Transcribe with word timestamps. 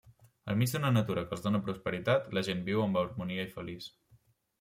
Enmig 0.51 0.71
d'una 0.77 0.89
natura 0.93 1.23
que 1.27 1.35
els 1.37 1.43
dóna 1.43 1.61
prosperitat, 1.67 2.25
la 2.37 2.43
gent 2.47 2.65
viu 2.71 2.81
amb 2.87 2.99
harmonia 3.03 3.45
i 3.49 3.53
feliç. 3.59 3.91